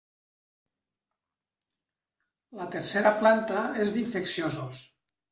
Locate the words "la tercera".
2.59-3.11